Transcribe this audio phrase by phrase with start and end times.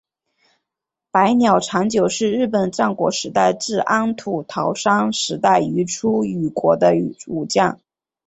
[1.11, 6.93] 白鸟长久是日本战国时代至安土桃山时代于出羽国的
[7.27, 7.79] 武将。